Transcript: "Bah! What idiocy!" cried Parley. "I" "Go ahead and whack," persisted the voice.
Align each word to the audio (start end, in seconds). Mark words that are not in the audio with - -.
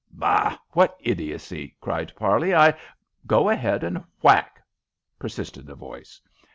"Bah! 0.11 0.57
What 0.71 0.97
idiocy!" 0.99 1.75
cried 1.79 2.11
Parley. 2.15 2.55
"I" 2.55 2.73
"Go 3.27 3.49
ahead 3.49 3.83
and 3.83 4.03
whack," 4.23 4.59
persisted 5.19 5.67
the 5.67 5.75
voice. 5.75 6.19